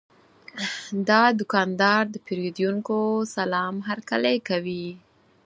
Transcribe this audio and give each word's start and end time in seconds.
دا 1.09 1.21
دوکاندار 1.39 2.03
د 2.13 2.15
پیرودونکو 2.25 2.97
سلام 3.35 3.75
هرکلی 3.87 4.37
کوي. 4.47 4.85